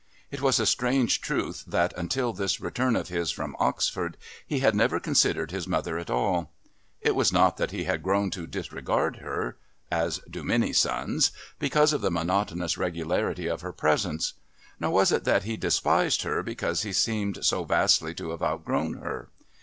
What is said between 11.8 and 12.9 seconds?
of the monotonous